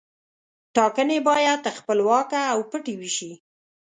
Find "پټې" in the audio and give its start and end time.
2.69-2.93